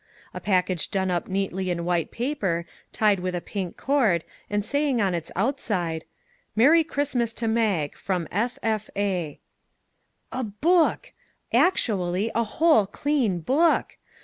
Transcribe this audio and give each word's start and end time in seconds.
A 0.33 0.41
package 0.41 0.89
done 0.89 1.11
up 1.11 1.27
neatly 1.27 1.69
in 1.69 1.85
white 1.85 2.09
paper, 2.09 2.65
tied 2.91 3.19
with 3.19 3.35
a 3.35 3.39
pink 3.39 3.77
cord, 3.77 4.23
and 4.49 4.65
saying 4.65 4.99
on 4.99 5.13
its 5.13 5.31
outside:" 5.35 6.05
Merry 6.55 6.83
Christmas 6.83 7.31
to 7.33 7.47
Mag. 7.47 7.95
From 7.95 8.27
F. 8.31 8.57
F. 8.63 8.89
A." 8.95 9.37
A 10.31 10.43
book! 10.43 11.13
Actually, 11.53 12.31
a 12.33 12.43
whole 12.43 12.87
clean 12.87 13.41
book! 13.41 13.97